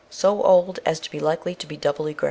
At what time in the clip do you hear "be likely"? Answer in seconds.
1.11-1.53